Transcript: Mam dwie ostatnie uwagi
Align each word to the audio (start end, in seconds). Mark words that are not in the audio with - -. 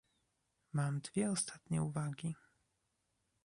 Mam 0.73 1.01
dwie 1.01 1.29
ostatnie 1.31 1.81
uwagi 1.83 2.35